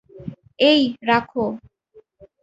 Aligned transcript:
এই, 0.63 0.81
রাখো। 1.03 1.45